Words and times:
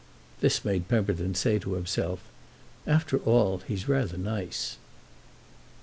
This 0.39 0.65
made 0.65 0.87
Pemberton 0.87 1.35
say 1.35 1.59
to 1.59 1.73
himself 1.75 2.23
"After 2.87 3.19
all 3.19 3.59
he's 3.67 3.87
rather 3.87 4.17
nice." 4.17 4.77